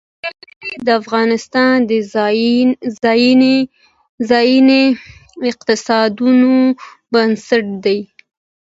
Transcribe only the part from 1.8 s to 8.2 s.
د ځایي اقتصادونو بنسټ دی.